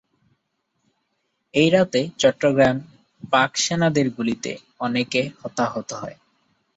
[1.53, 2.83] এ রাতে চট্টগ্রামে
[3.33, 4.51] পাক সেনাদের গুলিতে
[4.79, 6.17] অনেকে হতাহত হয়।